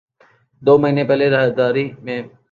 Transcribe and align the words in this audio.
دو 0.61 0.73
مہینے 0.81 1.03
پہلے 1.09 1.25
راہداری 1.35 1.85
میں 2.03 2.19